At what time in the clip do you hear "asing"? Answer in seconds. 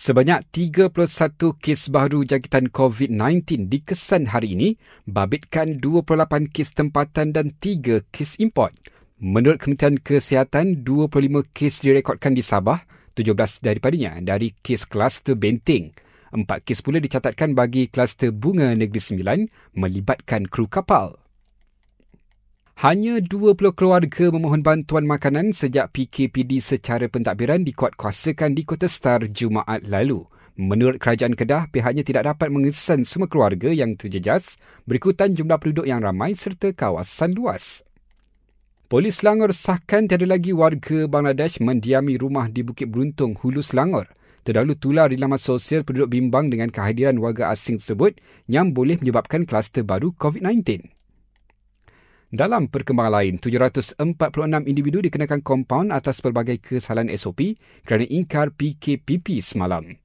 47.52-47.76